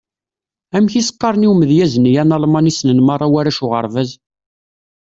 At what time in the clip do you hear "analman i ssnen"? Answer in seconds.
2.23-2.99